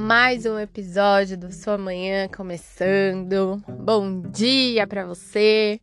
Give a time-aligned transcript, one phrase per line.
[0.00, 3.60] Mais um episódio do Sua Manhã começando.
[3.68, 5.80] Bom dia para você.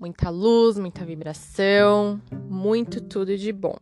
[0.00, 2.20] Muita luz, muita vibração,
[2.50, 3.76] muito tudo de bom.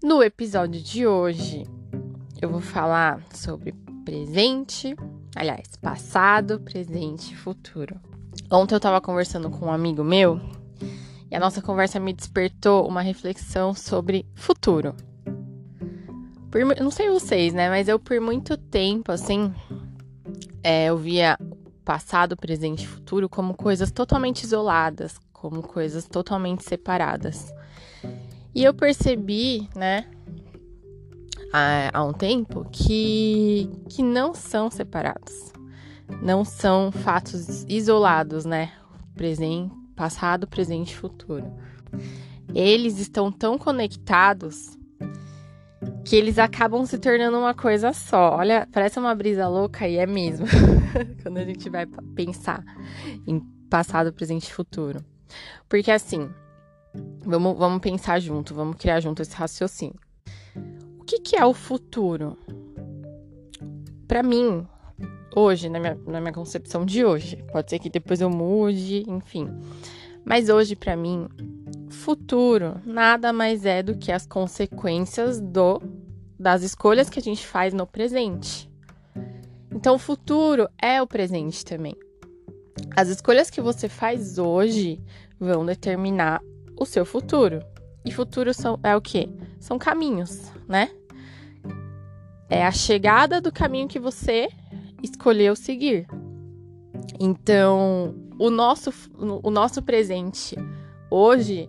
[0.00, 1.64] No episódio de hoje,
[2.40, 3.74] eu vou falar sobre
[4.04, 4.94] presente,
[5.34, 8.00] aliás, passado, presente e futuro.
[8.48, 10.40] Ontem eu tava conversando com um amigo meu
[11.28, 14.94] e a nossa conversa me despertou uma reflexão sobre futuro.
[16.50, 17.68] Por, não sei vocês, né?
[17.68, 19.52] Mas eu por muito tempo, assim,
[20.62, 21.38] é, eu via
[21.84, 27.52] passado, presente e futuro como coisas totalmente isoladas, como coisas totalmente separadas.
[28.54, 30.06] E eu percebi, né,
[31.52, 35.52] há, há um tempo, que, que não são separados.
[36.22, 38.72] Não são fatos isolados, né?
[39.14, 41.44] Presente, passado, presente e futuro.
[42.54, 44.77] Eles estão tão conectados
[46.08, 48.36] que eles acabam se tornando uma coisa só.
[48.36, 50.46] Olha, parece uma brisa louca e é mesmo.
[51.22, 51.84] Quando a gente vai
[52.14, 52.64] pensar
[53.26, 55.04] em passado, presente e futuro.
[55.68, 56.30] Porque assim,
[57.20, 60.00] vamos, vamos pensar junto, vamos criar junto esse raciocínio.
[60.98, 62.38] O que, que é o futuro?
[64.06, 64.66] Para mim,
[65.36, 69.46] hoje, na minha, na minha concepção de hoje, pode ser que depois eu mude, enfim.
[70.24, 71.28] Mas hoje, para mim,
[71.90, 75.97] futuro nada mais é do que as consequências do
[76.38, 78.70] das escolhas que a gente faz no presente.
[79.72, 81.94] Então, o futuro é o presente também.
[82.96, 85.02] As escolhas que você faz hoje
[85.38, 86.40] vão determinar
[86.76, 87.60] o seu futuro.
[88.04, 89.28] E futuro são, é o quê?
[89.58, 90.90] São caminhos, né?
[92.48, 94.48] É a chegada do caminho que você
[95.02, 96.06] escolheu seguir.
[97.20, 100.56] Então, o nosso, o nosso presente
[101.10, 101.68] hoje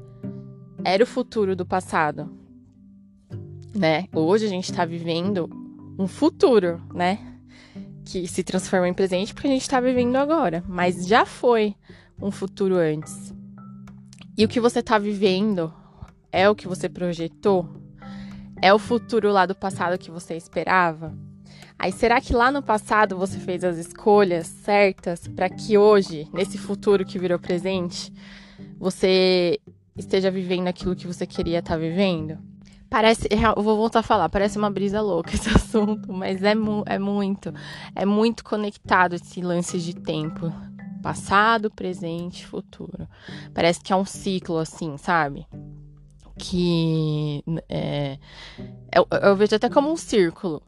[0.83, 2.31] era o futuro do passado,
[3.73, 4.05] né?
[4.13, 5.49] Hoje a gente está vivendo
[5.97, 7.19] um futuro, né?
[8.05, 11.75] Que se transforma em presente porque a gente está vivendo agora, mas já foi
[12.21, 13.33] um futuro antes.
[14.37, 15.73] E o que você está vivendo
[16.31, 17.67] é o que você projetou?
[18.61, 21.13] É o futuro lá do passado que você esperava?
[21.77, 26.57] Aí será que lá no passado você fez as escolhas certas para que hoje, nesse
[26.57, 28.11] futuro que virou presente,
[28.77, 29.59] você
[29.95, 32.37] esteja vivendo aquilo que você queria estar tá vivendo?
[32.89, 36.83] Parece, eu vou voltar a falar, parece uma brisa louca esse assunto, mas é, mu
[36.87, 37.53] é muito,
[37.95, 40.51] é muito conectado esse lance de tempo.
[41.01, 43.07] Passado, presente, futuro.
[43.53, 45.47] Parece que é um ciclo, assim, sabe?
[46.37, 48.17] Que é,
[48.93, 50.61] eu, eu vejo até como um círculo.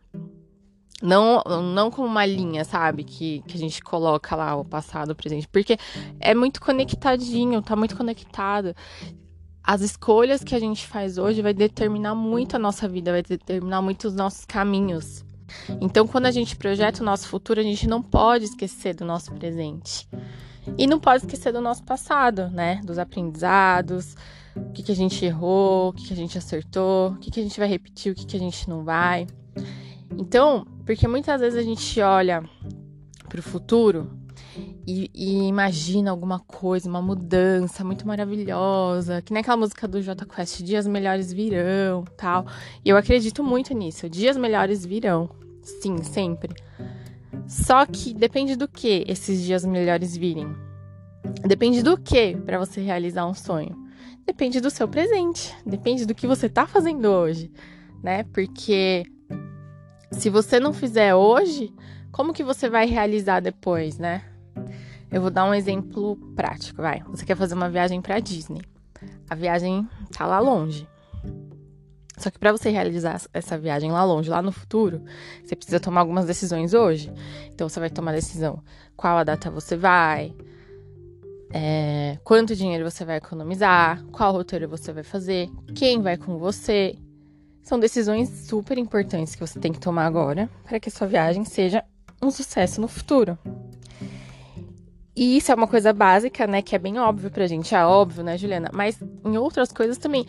[1.02, 1.42] Não,
[1.74, 3.03] não como uma linha, sabe?
[3.03, 5.48] Que, que a gente coloca lá o passado, o presente.
[5.50, 5.78] Porque
[6.20, 8.74] é muito conectadinho, tá muito conectado
[9.63, 13.81] as escolhas que a gente faz hoje vai determinar muito a nossa vida, vai determinar
[13.81, 15.23] muito os nossos caminhos.
[15.79, 19.31] Então, quando a gente projeta o nosso futuro, a gente não pode esquecer do nosso
[19.33, 20.07] presente.
[20.77, 22.81] E não pode esquecer do nosso passado, né?
[22.83, 24.16] Dos aprendizados,
[24.55, 27.39] o que, que a gente errou, o que, que a gente acertou, o que, que
[27.39, 29.28] a gente vai repetir, o que, que a gente não vai.
[30.17, 32.43] Então, porque muitas vezes a gente olha
[33.28, 34.11] para o futuro
[34.86, 40.25] e, e, imagina alguma coisa, uma mudança muito maravilhosa, que nem aquela música do J
[40.25, 42.46] Quest, dias melhores virão, tal.
[42.84, 45.30] E eu acredito muito nisso, dias melhores virão.
[45.62, 46.53] Sim, sempre.
[47.47, 50.56] Só que depende do que esses dias melhores virem.
[51.46, 53.78] Depende do que para você realizar um sonho.
[54.25, 57.52] Depende do seu presente, depende do que você tá fazendo hoje,
[58.03, 58.24] né?
[58.24, 59.03] Porque
[60.12, 61.74] se você não fizer hoje,
[62.12, 64.31] como que você vai realizar depois, né?
[65.11, 67.03] Eu vou dar um exemplo prático, vai.
[67.09, 68.61] Você quer fazer uma viagem para Disney.
[69.29, 70.88] A viagem tá lá longe.
[72.17, 75.01] Só que para você realizar essa viagem lá longe, lá no futuro,
[75.44, 77.11] você precisa tomar algumas decisões hoje.
[77.47, 78.63] Então você vai tomar decisão
[78.95, 80.33] qual a data você vai,
[81.51, 86.96] é, quanto dinheiro você vai economizar, qual roteiro você vai fazer, quem vai com você.
[87.64, 91.43] São decisões super importantes que você tem que tomar agora para que a sua viagem
[91.43, 91.84] seja
[92.22, 93.37] um sucesso no futuro.
[95.16, 96.61] E isso é uma coisa básica, né?
[96.61, 97.75] Que é bem óbvio pra gente.
[97.75, 98.69] É óbvio, né, Juliana?
[98.73, 100.25] Mas em outras coisas também.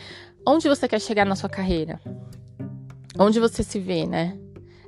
[0.46, 2.00] Onde você quer chegar na sua carreira?
[3.18, 4.36] Onde você se vê, né?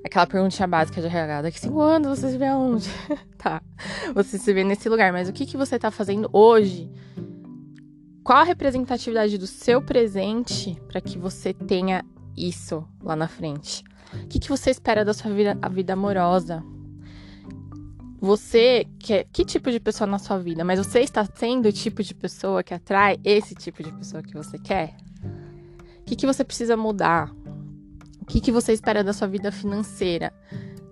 [0.05, 1.43] Aquela perguntinha básica de RH.
[1.43, 2.89] Daqui cinco anos você se vê aonde?
[3.39, 3.63] tá.
[4.15, 5.13] Você se vê nesse lugar.
[5.13, 6.91] Mas o que, que você tá fazendo hoje?
[8.25, 12.05] Qual a representatividade do seu presente para que você tenha
[12.37, 13.85] isso lá na frente?
[14.13, 16.65] O que, que você espera da sua vida, vida amorosa?
[18.25, 22.03] Você quer que tipo de pessoa na sua vida, mas você está sendo o tipo
[22.03, 24.97] de pessoa que atrai esse tipo de pessoa que você quer?
[26.01, 27.31] O que, que você precisa mudar?
[28.23, 30.33] O que, que você espera da sua vida financeira?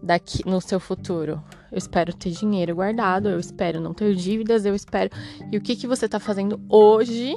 [0.02, 1.42] daqui no seu futuro?
[1.70, 5.08] Eu espero ter dinheiro guardado, eu espero não ter dívidas, eu espero.
[5.50, 7.34] E o que que você tá fazendo hoje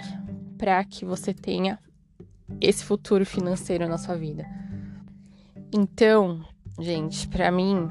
[0.58, 1.80] para que você tenha
[2.60, 4.46] esse futuro financeiro na sua vida?
[5.72, 6.44] Então,
[6.82, 7.88] gente, para mim,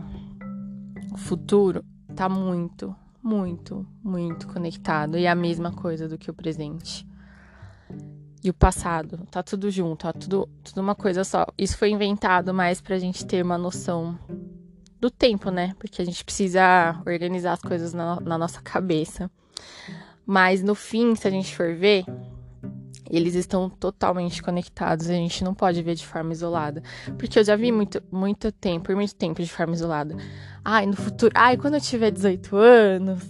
[1.11, 1.83] o futuro
[2.15, 7.07] tá muito, muito, muito conectado e a mesma coisa do que o presente.
[8.43, 11.47] E o passado, tá tudo junto, tá tudo, tudo uma coisa só.
[11.57, 14.19] Isso foi inventado mais pra gente ter uma noção
[15.01, 15.75] do tempo, né?
[15.79, 19.31] Porque a gente precisa organizar as coisas na, na nossa cabeça.
[20.27, 22.05] Mas no fim, se a gente for ver,
[23.17, 25.09] eles estão totalmente conectados.
[25.09, 26.83] A gente não pode ver de forma isolada.
[27.19, 30.17] Porque eu já vi muito, muito tempo, por muito tempo de forma isolada.
[30.65, 31.33] Ai, no futuro.
[31.35, 33.23] Ai, quando eu tiver 18 anos.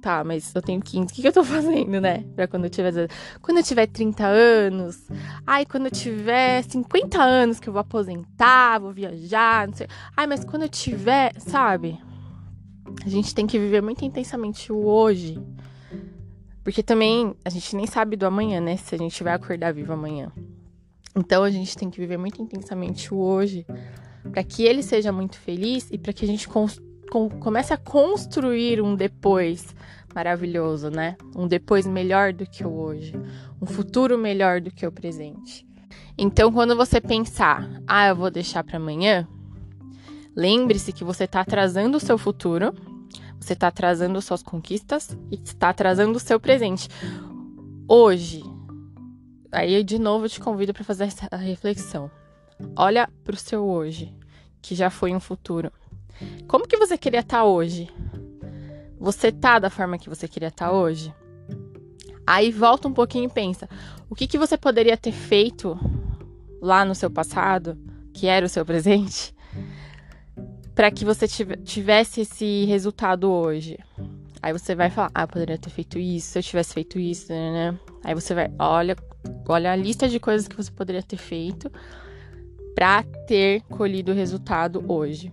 [0.00, 1.04] Tá, mas eu tenho 15.
[1.04, 2.24] O que, que eu tô fazendo, né?
[2.34, 3.08] Pra quando eu tiver.
[3.42, 5.08] Quando eu tiver 30 anos.
[5.46, 9.86] Ai, quando eu tiver 50 anos que eu vou aposentar, vou viajar, não sei.
[10.16, 11.32] Ai, mas quando eu tiver.
[11.38, 11.98] Sabe?
[13.04, 15.38] A gente tem que viver muito intensamente o hoje.
[16.70, 18.76] Porque também a gente nem sabe do amanhã, né?
[18.76, 20.30] Se a gente vai acordar vivo amanhã.
[21.16, 23.66] Então a gente tem que viver muito intensamente o hoje,
[24.30, 26.68] para que ele seja muito feliz e para que a gente com,
[27.40, 29.74] comece a construir um depois
[30.14, 31.16] maravilhoso, né?
[31.34, 33.20] Um depois melhor do que o hoje,
[33.60, 35.66] um futuro melhor do que o presente.
[36.16, 39.26] Então, quando você pensar, ah, eu vou deixar para amanhã,
[40.36, 42.72] lembre-se que você está atrasando o seu futuro
[43.40, 46.88] você está atrasando suas conquistas e está atrasando o seu presente.
[47.88, 48.44] Hoje,
[49.50, 52.10] aí de novo eu te convido para fazer essa reflexão.
[52.76, 54.14] Olha para o seu hoje,
[54.60, 55.72] que já foi um futuro.
[56.46, 57.88] Como que você queria estar tá hoje?
[58.98, 61.12] Você tá da forma que você queria estar tá hoje?
[62.26, 63.68] Aí volta um pouquinho e pensa:
[64.08, 65.78] o que, que você poderia ter feito
[66.60, 67.78] lá no seu passado,
[68.12, 69.34] que era o seu presente,
[70.80, 73.78] para que você tivesse esse resultado hoje.
[74.42, 77.78] Aí você vai falar, ah, poderia ter feito isso, se eu tivesse feito isso, né?
[78.02, 78.96] Aí você vai, olha,
[79.46, 81.70] olha a lista de coisas que você poderia ter feito
[82.74, 85.30] para ter colhido o resultado hoje.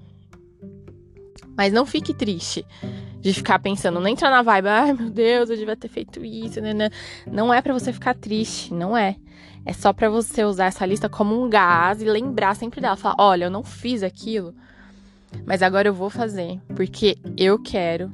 [1.55, 2.65] Mas não fique triste
[3.21, 6.59] de ficar pensando, não entra na vibe, ai meu Deus, eu devia ter feito isso,
[6.59, 6.73] né?
[6.73, 6.89] né.
[7.25, 9.15] Não é para você ficar triste, não é.
[9.65, 13.15] É só para você usar essa lista como um gás e lembrar sempre dela, falar,
[13.17, 14.53] olha, eu não fiz aquilo
[15.45, 18.11] mas agora eu vou fazer, porque eu quero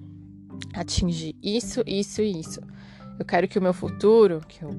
[0.73, 2.61] atingir isso, isso e isso.
[3.19, 4.71] Eu quero que o meu futuro, que, eu,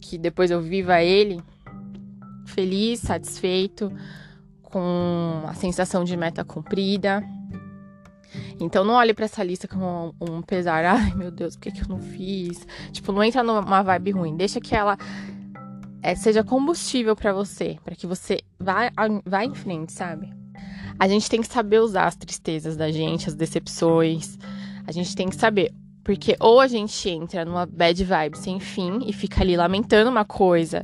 [0.00, 1.42] que depois eu viva ele
[2.46, 3.92] feliz, satisfeito,
[4.62, 7.22] com a sensação de meta cumprida.
[8.60, 11.82] Então não olhe para essa lista com um, pesar, ai meu Deus, por que, que
[11.82, 12.66] eu não fiz?
[12.92, 14.96] Tipo, não entra numa vibe ruim, deixa que ela
[16.02, 18.90] é, seja combustível para você, para que você vá,
[19.24, 20.32] vá em frente, sabe?
[21.00, 24.38] A gente tem que saber usar as tristezas da gente, as decepções.
[24.86, 25.72] A gente tem que saber.
[26.04, 30.26] Porque ou a gente entra numa bad vibe sem fim e fica ali lamentando uma
[30.26, 30.82] coisa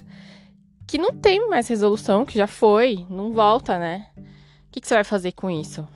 [0.86, 4.06] que não tem mais resolução, que já foi, não volta, né?
[4.16, 4.22] O
[4.72, 5.86] que, que você vai fazer com isso?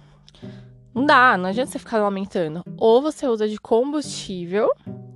[0.95, 2.63] Não dá, não adianta você ficar lamentando.
[2.77, 4.69] Ou você usa de combustível,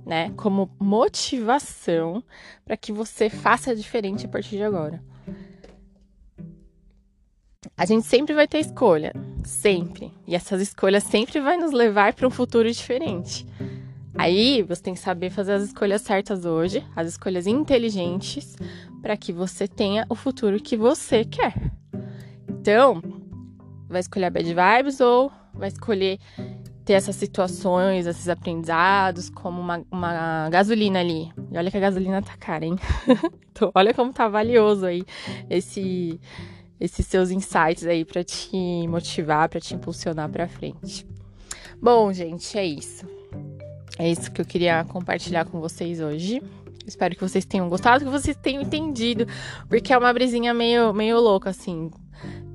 [0.03, 2.23] né, como motivação
[2.65, 4.99] para que você faça diferente a partir de agora.
[7.77, 9.13] A gente sempre vai ter escolha,
[9.43, 10.13] sempre.
[10.25, 13.45] E essas escolhas sempre vai nos levar para um futuro diferente.
[14.17, 18.55] Aí você tem que saber fazer as escolhas certas hoje, as escolhas inteligentes,
[19.01, 21.53] para que você tenha o futuro que você quer.
[22.47, 23.01] Então,
[23.89, 26.17] vai escolher bad vibes ou vai escolher
[26.85, 31.29] ter essas situações, esses aprendizados, como uma, uma gasolina ali.
[31.51, 32.77] E olha que a gasolina tá cara, hein?
[33.51, 35.03] então, olha como tá valioso aí
[35.49, 36.21] esse
[36.79, 41.07] esses seus insights aí para te motivar, para te impulsionar para frente.
[41.81, 43.05] Bom, gente, é isso.
[43.97, 46.41] É isso que eu queria compartilhar com vocês hoje.
[46.85, 49.25] Espero que vocês tenham gostado, que vocês tenham entendido,
[49.67, 51.89] porque é uma brisinha meio, meio louca, assim,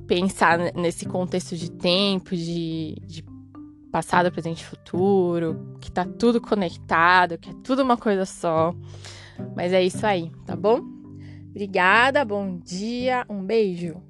[0.07, 3.25] pensar nesse contexto de tempo, de, de
[3.91, 8.75] passado, presente e futuro, que tá tudo conectado, que é tudo uma coisa só.
[9.57, 10.81] Mas é isso aí, tá bom?
[11.49, 14.01] Obrigada, bom dia, um beijo.